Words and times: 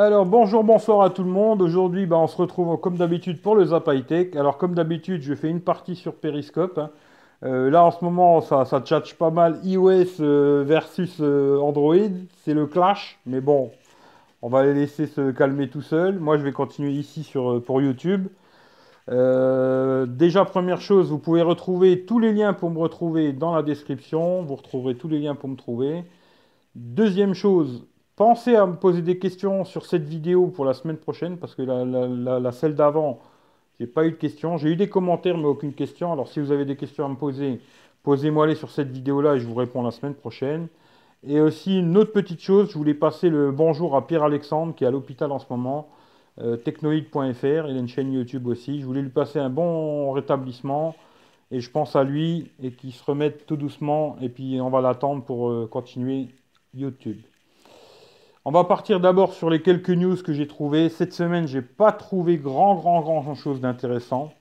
Alors 0.00 0.26
bonjour, 0.26 0.62
bonsoir 0.62 1.02
à 1.02 1.10
tout 1.10 1.24
le 1.24 1.28
monde. 1.28 1.60
Aujourd'hui, 1.60 2.06
bah, 2.06 2.18
on 2.18 2.28
se 2.28 2.36
retrouve 2.36 2.78
comme 2.78 2.96
d'habitude 2.96 3.42
pour 3.42 3.56
le 3.56 3.64
Zap 3.64 3.90
Tech. 4.06 4.28
Alors 4.36 4.56
comme 4.56 4.76
d'habitude, 4.76 5.22
je 5.22 5.34
fais 5.34 5.50
une 5.50 5.60
partie 5.60 5.96
sur 5.96 6.14
Periscope. 6.14 6.78
hein. 6.78 6.90
Euh, 7.42 7.68
là 7.68 7.82
en 7.84 7.90
ce 7.90 8.04
moment, 8.04 8.40
ça, 8.40 8.64
ça 8.64 8.80
tchatche 8.80 9.14
pas 9.14 9.30
mal 9.30 9.58
iOS 9.64 10.20
euh, 10.20 10.62
versus 10.64 11.16
euh, 11.20 11.58
Android. 11.58 11.96
C'est 12.44 12.54
le 12.54 12.66
clash, 12.66 13.18
mais 13.26 13.40
bon, 13.40 13.72
on 14.40 14.48
va 14.48 14.62
les 14.62 14.72
laisser 14.72 15.08
se 15.08 15.32
calmer 15.32 15.68
tout 15.68 15.82
seul. 15.82 16.20
Moi, 16.20 16.38
je 16.38 16.44
vais 16.44 16.52
continuer 16.52 16.92
ici 16.92 17.28
pour 17.66 17.82
YouTube. 17.82 18.28
Déjà, 19.08 20.44
première 20.44 20.80
chose, 20.80 21.10
vous 21.10 21.18
pouvez 21.18 21.42
retrouver 21.42 22.04
tous 22.04 22.20
les 22.20 22.32
liens 22.32 22.52
pour 22.52 22.70
me 22.70 22.78
retrouver 22.78 23.32
dans 23.32 23.52
la 23.52 23.64
description. 23.64 24.44
Vous 24.44 24.54
retrouverez 24.54 24.94
tous 24.94 25.08
les 25.08 25.18
liens 25.18 25.34
pour 25.34 25.48
me 25.48 25.56
trouver. 25.56 26.04
Deuxième 26.76 27.34
chose, 27.34 27.84
pensez 28.18 28.56
à 28.56 28.66
me 28.66 28.74
poser 28.74 29.00
des 29.00 29.18
questions 29.18 29.64
sur 29.64 29.86
cette 29.86 30.02
vidéo 30.02 30.48
pour 30.48 30.64
la 30.64 30.74
semaine 30.74 30.96
prochaine, 30.96 31.38
parce 31.38 31.54
que 31.54 31.62
la, 31.62 32.52
celle 32.52 32.74
d'avant, 32.74 33.20
j'ai 33.78 33.86
pas 33.86 34.04
eu 34.04 34.10
de 34.10 34.16
questions. 34.16 34.58
J'ai 34.58 34.70
eu 34.70 34.76
des 34.76 34.88
commentaires, 34.88 35.38
mais 35.38 35.44
aucune 35.46 35.72
question. 35.72 36.12
Alors, 36.12 36.26
si 36.26 36.40
vous 36.40 36.50
avez 36.50 36.64
des 36.64 36.76
questions 36.76 37.06
à 37.06 37.08
me 37.08 37.14
poser, 37.14 37.60
posez-moi 38.02 38.48
les 38.48 38.56
sur 38.56 38.70
cette 38.70 38.90
vidéo-là 38.90 39.36
et 39.36 39.38
je 39.40 39.46
vous 39.46 39.54
réponds 39.54 39.82
la 39.82 39.92
semaine 39.92 40.14
prochaine. 40.14 40.66
Et 41.26 41.40
aussi, 41.40 41.78
une 41.78 41.96
autre 41.96 42.12
petite 42.12 42.40
chose, 42.40 42.70
je 42.70 42.74
voulais 42.74 42.94
passer 42.94 43.28
le 43.30 43.52
bonjour 43.52 43.94
à 43.94 44.04
Pierre-Alexandre, 44.06 44.74
qui 44.74 44.82
est 44.82 44.88
à 44.88 44.90
l'hôpital 44.90 45.30
en 45.30 45.38
ce 45.38 45.46
moment, 45.48 45.88
euh, 46.40 46.56
technoïde.fr. 46.56 47.68
Il 47.68 47.76
a 47.76 47.78
une 47.78 47.88
chaîne 47.88 48.12
YouTube 48.12 48.48
aussi. 48.48 48.80
Je 48.80 48.86
voulais 48.86 49.02
lui 49.02 49.10
passer 49.10 49.38
un 49.38 49.50
bon 49.50 50.10
rétablissement. 50.10 50.96
Et 51.52 51.60
je 51.60 51.70
pense 51.70 51.94
à 51.94 52.02
lui 52.02 52.50
et 52.60 52.72
qu'il 52.72 52.92
se 52.92 53.04
remette 53.04 53.46
tout 53.46 53.56
doucement. 53.56 54.16
Et 54.20 54.28
puis, 54.28 54.60
on 54.60 54.70
va 54.70 54.80
l'attendre 54.80 55.22
pour 55.24 55.50
euh, 55.50 55.68
continuer 55.70 56.28
YouTube. 56.74 57.18
On 58.48 58.50
va 58.50 58.64
partir 58.64 58.98
d'abord 58.98 59.34
sur 59.34 59.50
les 59.50 59.60
quelques 59.60 59.90
news 59.90 60.16
que 60.16 60.32
j'ai 60.32 60.46
trouvées. 60.46 60.88
Cette 60.88 61.12
semaine, 61.12 61.46
j'ai 61.46 61.60
pas 61.60 61.92
trouvé 61.92 62.38
grand, 62.38 62.76
grand, 62.76 63.02
grand 63.02 63.34
chose 63.34 63.60
d'intéressant. 63.60 64.32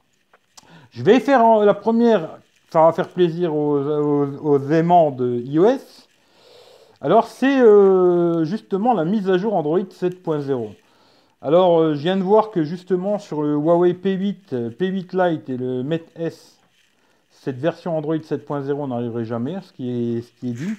Je 0.91 1.03
vais 1.03 1.19
faire 1.19 1.65
la 1.65 1.73
première, 1.73 2.39
ça 2.69 2.83
va 2.83 2.93
faire 2.93 3.09
plaisir 3.09 3.53
aux, 3.53 4.59
aimants 4.71 5.11
de 5.11 5.41
iOS. 5.43 6.05
Alors, 7.01 7.27
c'est 7.27 7.59
euh, 7.59 8.45
justement 8.45 8.93
la 8.93 9.03
mise 9.03 9.29
à 9.29 9.37
jour 9.37 9.53
Android 9.53 9.81
7.0. 9.81 10.69
Alors, 11.41 11.81
euh, 11.81 11.93
je 11.93 11.99
viens 11.99 12.15
de 12.15 12.23
voir 12.23 12.51
que 12.51 12.63
justement 12.63 13.19
sur 13.19 13.41
le 13.41 13.55
Huawei 13.55 13.91
P8, 13.91 14.37
euh, 14.53 14.69
P8 14.69 15.31
Lite 15.31 15.49
et 15.49 15.57
le 15.57 15.83
Mate 15.83 16.07
S, 16.15 16.57
cette 17.29 17.57
version 17.57 17.97
Android 17.97 18.15
7.0 18.15 18.87
n'arriverait 18.87 19.25
jamais, 19.25 19.55
ce 19.55 19.67
ce 19.67 19.73
qui 19.73 20.49
est 20.49 20.53
dit. 20.53 20.77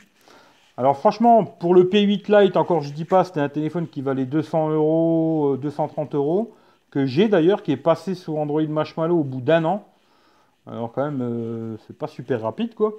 Alors 0.78 0.96
franchement, 0.96 1.44
pour 1.44 1.74
le 1.74 1.84
P8 1.86 2.40
Lite, 2.40 2.56
encore 2.56 2.82
je 2.82 2.92
dis 2.92 3.04
pas, 3.04 3.24
c'était 3.24 3.40
un 3.40 3.48
téléphone 3.48 3.88
qui 3.88 4.00
valait 4.00 4.26
200 4.26 4.70
euros, 4.70 5.54
euh, 5.54 5.56
230 5.56 6.14
euros, 6.14 6.54
que 6.92 7.04
j'ai 7.04 7.26
d'ailleurs, 7.28 7.64
qui 7.64 7.72
est 7.72 7.76
passé 7.76 8.14
sous 8.14 8.36
Android 8.38 8.62
Marshmallow 8.62 9.18
au 9.18 9.24
bout 9.24 9.40
d'un 9.40 9.64
an. 9.64 9.84
Alors 10.68 10.92
quand 10.92 11.04
même, 11.04 11.20
euh, 11.20 11.76
c'est 11.86 11.98
pas 11.98 12.06
super 12.06 12.42
rapide 12.42 12.76
quoi. 12.76 12.92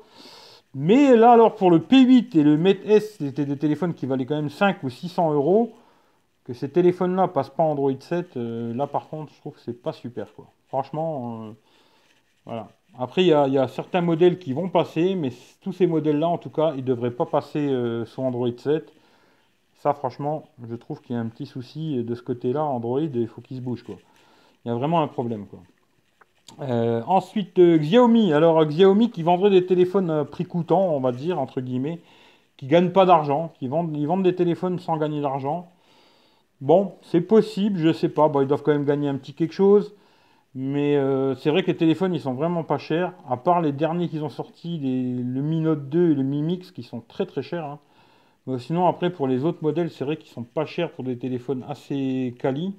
Mais 0.76 1.16
là 1.16 1.32
alors 1.32 1.56
pour 1.56 1.72
le 1.72 1.80
P8 1.80 2.38
et 2.38 2.44
le 2.44 2.58
Mate 2.58 2.86
S, 2.86 3.18
c'était 3.20 3.46
des 3.46 3.58
téléphones 3.58 3.94
qui 3.94 4.06
valaient 4.08 4.26
quand 4.26 4.36
même 4.36 4.50
5 4.50 4.84
ou 4.84 4.90
600 4.90 5.34
euros. 5.34 5.74
Que 6.46 6.54
ces 6.54 6.70
téléphones-là 6.70 7.30
passent 7.30 7.50
pas 7.52 7.64
Android 7.64 7.94
7, 8.00 8.38
euh, 8.38 8.74
là 8.74 8.88
par 8.88 9.10
contre, 9.10 9.34
je 9.34 9.40
trouve 9.40 9.54
que 9.54 9.62
c'est 9.62 9.82
pas 9.82 9.94
super 9.94 10.34
quoi. 10.36 10.48
Franchement, 10.68 11.46
euh, 11.46 11.52
voilà. 12.46 12.70
Après, 12.98 13.24
il 13.24 13.28
y 13.28 13.34
a, 13.34 13.68
certains 13.68 14.02
modèles 14.02 14.40
qui 14.40 14.54
vont 14.54 14.70
passer, 14.70 15.16
mais 15.16 15.32
tous 15.62 15.72
ces 15.72 15.88
modèles-là, 15.88 16.28
en 16.28 16.38
tout 16.38 16.50
cas, 16.50 16.74
ils 16.76 16.82
ne 16.82 16.88
devraient 16.88 17.12
pas 17.12 17.26
passer 17.26 17.60
euh, 17.60 18.06
sous 18.06 18.22
Android 18.22 18.50
7. 18.56 18.92
Ça, 19.76 19.94
franchement, 19.94 20.50
je 20.70 20.76
trouve 20.76 21.02
qu'il 21.02 21.16
y 21.16 21.20
a 21.20 21.22
un 21.22 21.28
petit 21.28 21.46
souci 21.46 22.04
de 22.04 22.16
ce 22.16 22.22
côté-là. 22.22 22.64
Android, 22.64 23.00
il 23.02 23.28
faut 23.28 23.42
qu'il 23.42 23.58
se 23.58 23.62
bouge. 23.62 23.86
Il 23.88 24.68
y 24.68 24.72
a 24.72 24.76
vraiment 24.76 25.02
un 25.02 25.08
problème, 25.08 25.46
quoi. 25.46 25.60
Euh, 26.62 27.02
ensuite, 27.06 27.60
euh, 27.60 27.78
Xiaomi. 27.78 28.34
Alors, 28.34 28.66
Xiaomi 28.66 29.12
qui 29.12 29.24
vendrait 29.24 29.52
des 29.52 29.66
téléphones 29.66 30.26
prix 30.26 30.46
coûtant, 30.46 30.94
on 30.96 31.00
va 31.00 31.12
dire, 31.12 31.40
entre 31.40 31.62
guillemets, 31.62 32.00
qui 32.58 32.68
gagnent 32.68 32.92
pas 32.92 33.06
d'argent, 33.06 33.54
qui 33.60 33.68
vendent, 33.68 33.96
ils 33.96 34.08
vendent 34.08 34.24
des 34.24 34.36
téléphones 34.36 34.80
sans 34.80 34.98
gagner 34.98 35.22
d'argent. 35.22 35.70
Bon, 36.62 36.94
c'est 37.04 37.22
possible, 37.22 37.80
je 37.80 37.94
sais 37.94 38.10
pas. 38.10 38.30
Ils 38.42 38.48
doivent 38.48 38.64
quand 38.64 38.74
même 38.74 38.86
gagner 38.86 39.08
un 39.08 39.16
petit 39.16 39.34
quelque 39.34 39.54
chose. 39.54 39.94
Mais 40.62 40.98
euh, 40.98 41.36
c'est 41.36 41.52
vrai 41.52 41.62
que 41.64 41.68
les 41.72 41.78
téléphones, 41.78 42.14
ils 42.14 42.20
sont 42.20 42.34
vraiment 42.34 42.64
pas 42.66 42.78
chers. 42.78 43.14
À 43.30 43.38
part 43.38 43.62
les 43.62 43.72
derniers 43.72 44.10
qu'ils 44.10 44.26
ont 44.26 44.30
sortis, 44.30 44.78
le 44.78 45.42
Mi 45.42 45.62
Note 45.62 45.88
2 45.88 46.12
et 46.12 46.16
le 46.16 46.24
Mi 46.24 46.42
Mix, 46.42 46.72
qui 46.72 46.84
sont 46.84 47.00
très 47.00 47.26
très 47.26 47.42
chers. 47.42 47.64
hein. 47.66 47.80
Sinon, 48.60 48.88
après, 48.88 49.10
pour 49.12 49.28
les 49.28 49.46
autres 49.46 49.60
modèles, 49.62 49.90
c'est 49.92 50.04
vrai 50.04 50.18
qu'ils 50.18 50.32
sont 50.32 50.44
pas 50.44 50.66
chers 50.66 50.92
pour 50.92 51.06
des 51.06 51.18
téléphones 51.18 51.64
assez 51.70 52.36
quali. 52.40 52.76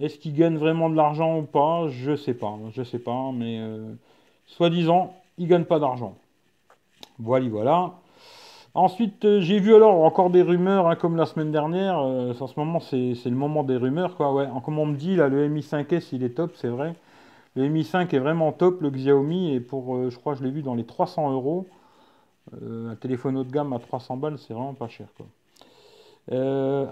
Est-ce 0.00 0.18
qu'ils 0.18 0.34
gagnent 0.34 0.56
vraiment 0.56 0.88
de 0.90 0.94
l'argent 0.96 1.38
ou 1.38 1.42
pas? 1.42 1.88
Je 1.88 2.16
sais 2.16 2.34
pas. 2.34 2.56
Je 2.72 2.82
sais 2.82 2.98
pas. 2.98 3.32
Mais 3.32 3.58
euh, 3.60 3.94
soi-disant, 4.46 5.14
ils 5.38 5.48
gagnent 5.48 5.64
pas 5.64 5.78
d'argent. 5.80 6.16
Voilà, 7.18 7.48
voilà. 7.48 7.94
Ensuite, 8.74 9.24
euh, 9.24 9.40
j'ai 9.40 9.60
vu 9.60 9.74
alors 9.74 10.02
encore 10.04 10.30
des 10.30 10.42
rumeurs, 10.42 10.88
hein, 10.88 10.96
comme 10.96 11.16
la 11.16 11.26
semaine 11.26 11.52
dernière. 11.52 12.00
euh, 12.00 12.34
en 12.38 12.46
ce 12.46 12.58
moment, 12.58 12.80
c'est 12.80 12.96
le 13.24 13.30
moment 13.30 13.62
des 13.62 13.76
rumeurs, 13.76 14.16
quoi. 14.16 14.32
Ouais, 14.34 14.48
comme 14.64 14.78
on 14.78 14.86
me 14.86 14.96
dit, 14.96 15.14
là, 15.16 15.28
le 15.28 15.48
Mi 15.48 15.62
5S, 15.62 16.08
il 16.12 16.24
est 16.24 16.30
top, 16.30 16.52
c'est 16.56 16.68
vrai. 16.68 16.94
Le 17.56 17.68
Mi 17.68 17.84
5 17.84 18.12
est 18.14 18.18
vraiment 18.18 18.52
top, 18.52 18.80
le 18.82 18.90
Xiaomi, 18.90 19.54
et 19.54 19.60
pour, 19.60 19.96
euh, 19.96 20.10
je 20.10 20.18
crois, 20.18 20.34
je 20.34 20.42
l'ai 20.44 20.50
vu 20.50 20.62
dans 20.62 20.74
les 20.74 20.84
300 20.84 21.32
euros. 21.32 21.66
Un 22.62 22.94
téléphone 22.96 23.36
haut 23.38 23.44
de 23.44 23.50
gamme 23.52 23.72
à 23.72 23.78
300 23.78 24.16
balles, 24.18 24.38
c'est 24.38 24.54
vraiment 24.54 24.74
pas 24.74 24.88
cher, 24.88 25.06
quoi. 25.16 25.26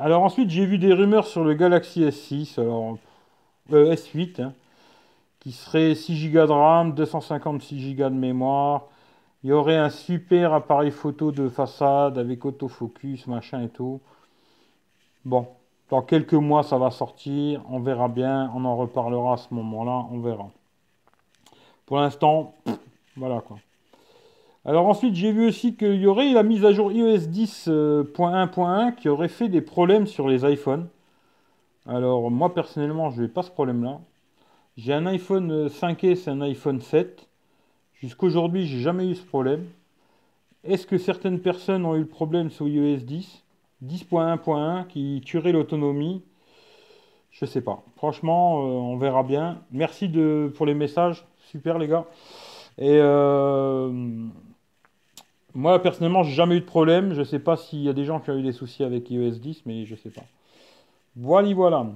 Alors 0.00 0.22
ensuite, 0.22 0.50
j'ai 0.50 0.66
vu 0.66 0.78
des 0.78 0.92
rumeurs 0.92 1.26
sur 1.26 1.44
le 1.44 1.54
Galaxy 1.54 2.02
S6, 2.04 2.58
alors 2.60 2.98
euh, 3.72 3.94
S8, 3.94 4.42
hein, 4.42 4.54
qui 5.40 5.52
serait 5.52 5.94
6 5.94 6.30
Go 6.30 6.46
de 6.46 6.52
RAM, 6.52 6.94
256 6.94 7.94
Go 7.96 8.04
de 8.10 8.14
mémoire. 8.14 8.88
Il 9.44 9.50
y 9.50 9.52
aurait 9.52 9.76
un 9.76 9.90
super 9.90 10.52
appareil 10.52 10.90
photo 10.90 11.32
de 11.32 11.48
façade 11.48 12.18
avec 12.18 12.44
autofocus, 12.44 13.26
machin 13.26 13.62
et 13.62 13.68
tout. 13.68 14.00
Bon, 15.24 15.48
dans 15.90 16.02
quelques 16.02 16.34
mois, 16.34 16.62
ça 16.62 16.78
va 16.78 16.90
sortir. 16.90 17.62
On 17.68 17.80
verra 17.80 18.08
bien. 18.08 18.50
On 18.54 18.64
en 18.64 18.76
reparlera 18.76 19.34
à 19.34 19.36
ce 19.36 19.52
moment-là. 19.54 20.06
On 20.10 20.20
verra. 20.20 20.50
Pour 21.86 21.98
l'instant, 21.98 22.54
voilà 23.16 23.40
quoi. 23.40 23.58
Alors 24.64 24.86
ensuite, 24.86 25.16
j'ai 25.16 25.32
vu 25.32 25.48
aussi 25.48 25.74
qu'il 25.74 25.96
y 25.96 26.06
aurait 26.06 26.32
la 26.32 26.44
mise 26.44 26.64
à 26.64 26.72
jour 26.72 26.92
iOS 26.92 27.26
10.1.1 27.26 28.94
qui 28.94 29.08
aurait 29.08 29.28
fait 29.28 29.48
des 29.48 29.60
problèmes 29.60 30.06
sur 30.06 30.28
les 30.28 30.50
iPhones. 30.50 30.86
Alors 31.84 32.30
moi 32.30 32.54
personnellement, 32.54 33.10
je 33.10 33.22
n'ai 33.22 33.28
pas 33.28 33.42
ce 33.42 33.50
problème-là. 33.50 33.98
J'ai 34.76 34.94
un 34.94 35.04
iPhone 35.06 35.50
euh, 35.50 35.68
5S 35.68 36.28
et 36.28 36.30
un 36.30 36.40
iPhone 36.42 36.80
7. 36.80 37.28
Jusqu'aujourd'hui, 38.02 38.66
j'ai 38.66 38.80
jamais 38.80 39.08
eu 39.08 39.14
ce 39.14 39.24
problème. 39.24 39.64
Est-ce 40.64 40.88
que 40.88 40.98
certaines 40.98 41.38
personnes 41.38 41.86
ont 41.86 41.94
eu 41.94 42.00
le 42.00 42.06
problème 42.06 42.50
sur 42.50 42.66
iOS 42.66 42.96
10, 42.96 43.44
10.1.1 43.84 44.88
qui 44.88 45.22
tuerait 45.24 45.52
l'autonomie? 45.52 46.20
Je 47.30 47.46
sais 47.46 47.60
pas. 47.60 47.84
Franchement, 47.94 48.58
euh, 48.58 48.64
on 48.64 48.96
verra 48.96 49.22
bien. 49.22 49.60
Merci 49.70 50.10
pour 50.56 50.66
les 50.66 50.74
messages. 50.74 51.24
Super 51.52 51.78
les 51.78 51.86
gars. 51.86 52.06
Et 52.76 52.98
euh, 52.98 53.92
moi 55.54 55.80
personnellement, 55.80 56.24
j'ai 56.24 56.34
jamais 56.34 56.56
eu 56.56 56.60
de 56.60 56.66
problème. 56.66 57.14
Je 57.14 57.22
sais 57.22 57.38
pas 57.38 57.56
s'il 57.56 57.82
y 57.82 57.88
a 57.88 57.92
des 57.92 58.04
gens 58.04 58.18
qui 58.18 58.30
ont 58.30 58.36
eu 58.36 58.42
des 58.42 58.52
soucis 58.52 58.82
avec 58.82 59.08
iOS 59.12 59.38
10, 59.38 59.62
mais 59.64 59.86
je 59.86 59.94
sais 59.94 60.10
pas. 60.10 60.24
Voilà, 61.14 61.54
voilà. 61.54 61.86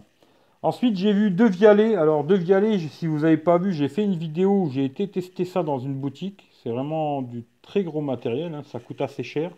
Ensuite, 0.66 0.96
j'ai 0.98 1.14
vu 1.14 1.30
Devialet. 1.30 1.94
Alors, 1.94 2.22
Devialet, 2.22 2.78
j- 2.78 2.90
si 2.90 3.06
vous 3.06 3.20
n'avez 3.20 3.38
pas 3.38 3.56
vu, 3.56 3.72
j'ai 3.72 3.88
fait 3.88 4.04
une 4.04 4.16
vidéo 4.16 4.64
où 4.64 4.70
j'ai 4.70 4.84
été 4.84 5.08
tester 5.08 5.46
ça 5.46 5.62
dans 5.62 5.78
une 5.78 5.94
boutique. 5.94 6.50
C'est 6.62 6.68
vraiment 6.70 7.22
du 7.22 7.46
très 7.62 7.84
gros 7.84 8.02
matériel, 8.02 8.54
hein, 8.54 8.62
Ça 8.64 8.78
coûte 8.78 9.00
assez 9.00 9.22
cher. 9.22 9.52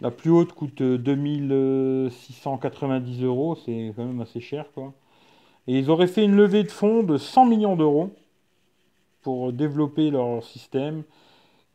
La 0.00 0.10
plus 0.10 0.30
haute 0.30 0.52
coûte 0.52 0.80
euh, 0.80 0.98
2690 0.98 3.22
euros. 3.22 3.56
C'est 3.64 3.92
quand 3.96 4.04
même 4.04 4.20
assez 4.20 4.40
cher, 4.40 4.66
quoi. 4.74 4.92
Et 5.68 5.78
ils 5.78 5.90
auraient 5.90 6.08
fait 6.08 6.24
une 6.24 6.36
levée 6.36 6.64
de 6.64 6.72
fonds 6.72 7.04
de 7.04 7.18
100 7.18 7.46
millions 7.46 7.76
d'euros 7.76 8.12
pour 9.22 9.52
développer 9.52 10.10
leur 10.10 10.42
système, 10.44 11.02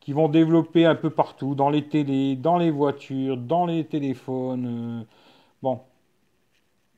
qui 0.02 0.14
vont 0.14 0.30
développer 0.30 0.86
un 0.86 0.96
peu 0.96 1.10
partout, 1.12 1.56
dans 1.56 1.70
les 1.70 1.88
télés, 1.90 2.36
dans 2.38 2.58
les 2.58 2.72
voitures, 2.72 3.38
dans 3.38 3.66
les 3.66 3.86
téléphones. 3.86 5.02
euh, 5.04 5.06
Bon, 5.64 5.82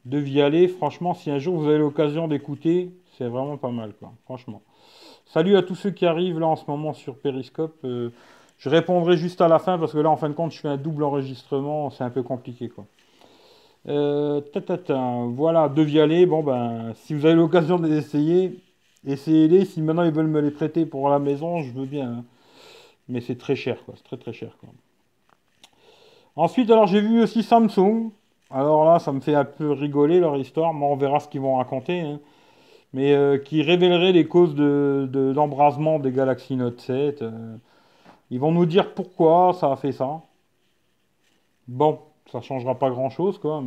de 0.08 0.18
Vialet, 0.18 0.68
franchement, 0.70 1.14
si 1.14 1.30
un 1.30 1.38
jour 1.40 1.58
vous 1.58 1.68
avez 1.68 1.78
l'occasion 1.80 2.28
d'écouter, 2.28 2.92
c'est 3.18 3.28
vraiment 3.28 3.58
pas 3.58 3.72
mal, 3.72 3.94
franchement. 4.24 4.62
Salut 5.26 5.58
à 5.58 5.64
tous 5.64 5.76
ceux 5.76 5.92
qui 5.92 6.06
arrivent 6.06 6.40
là 6.40 6.48
en 6.48 6.56
ce 6.56 6.64
moment 6.68 6.94
sur 6.94 7.18
Periscope. 7.18 7.76
euh, 7.84 8.10
je 8.58 8.70
répondrai 8.70 9.18
juste 9.18 9.42
à 9.42 9.48
la 9.50 9.60
fin 9.60 9.78
parce 9.78 9.92
que 9.92 9.98
là, 9.98 10.10
en 10.10 10.16
fin 10.16 10.30
de 10.30 10.34
compte, 10.34 10.52
je 10.54 10.60
fais 10.60 10.70
un 10.70 10.78
double 10.78 11.04
enregistrement, 11.04 11.90
c'est 11.90 12.04
un 12.06 12.10
peu 12.10 12.24
compliqué, 12.24 12.70
quoi. 12.70 12.86
Euh, 13.88 14.42
voilà, 15.36 15.70
De 15.70 15.82
Vialet, 15.82 16.26
bon 16.26 16.44
ben, 16.44 16.94
si 16.96 17.14
vous 17.14 17.26
avez 17.26 17.36
l'occasion 17.36 17.78
de 17.78 17.90
essayer, 17.90 18.60
essayez-les. 19.06 19.66
Si 19.66 19.82
maintenant 19.82 20.04
ils 20.04 20.12
veulent 20.12 20.28
me 20.28 20.42
les 20.42 20.52
prêter 20.52 20.86
pour 20.86 21.10
la 21.10 21.20
maison, 21.20 21.62
je 21.62 21.72
veux 21.72 21.86
bien. 21.86 22.10
hein. 22.10 22.26
Mais 23.10 23.22
c'est 23.22 23.38
très 23.38 23.56
cher, 23.56 23.84
quoi, 23.86 23.96
c'est 23.98 24.04
très 24.04 24.18
très 24.18 24.34
cher, 24.34 24.58
quoi. 24.60 24.70
Ensuite, 26.36 26.70
alors 26.72 26.88
j'ai 26.88 27.02
vu 27.02 27.22
aussi 27.22 27.44
Samsung. 27.44 28.12
Alors 28.50 28.86
là, 28.86 29.00
ça 29.00 29.12
me 29.12 29.20
fait 29.20 29.36
un 29.36 29.46
peu 29.46 29.72
rigoler 29.72 30.20
leur 30.20 30.38
histoire. 30.38 30.74
Moi, 30.74 30.90
on 30.90 30.96
verra 30.98 31.20
ce 31.20 31.28
qu'ils 31.28 31.42
vont 31.42 31.56
raconter. 31.58 32.00
hein. 32.02 32.20
Mais 32.94 33.14
euh, 33.14 33.38
qui 33.40 33.64
révélerait 33.64 34.14
les 34.14 34.28
causes 34.28 34.56
de, 34.56 35.10
d'embrasement 35.36 36.00
des 36.00 36.12
galaxies 36.14 36.56
Note 36.58 36.82
7. 36.82 37.22
euh. 37.24 37.58
Ils 38.32 38.40
vont 38.42 38.52
nous 38.54 38.66
dire 38.68 38.94
pourquoi 38.96 39.54
ça 39.54 39.72
a 39.72 39.78
fait 39.78 39.94
ça. 39.94 40.22
Bon, 41.68 42.00
ça 42.32 42.42
changera 42.42 42.78
pas 42.80 42.90
grand-chose, 42.90 43.38
quoi. 43.40 43.56